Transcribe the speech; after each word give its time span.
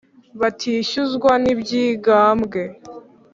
bitishyuzwa 0.39 1.31
ntibyigambwe 1.43 2.61